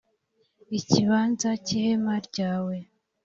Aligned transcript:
ikibanza 0.79 1.49
cy’ihema 1.65 2.13
ryawe. 2.27 2.75